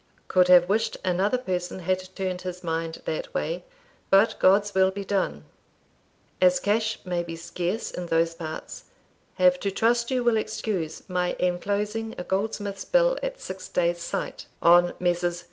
[0.27, 3.63] Could have wished another person had turned his mind that way;
[4.09, 5.45] but God's will be done.
[6.41, 8.85] As cash may be scarce in those parts,
[9.35, 14.47] have to trust you will excuse my enclosing a goldsmith's bill at six days' sight,
[14.59, 15.39] on Messrs.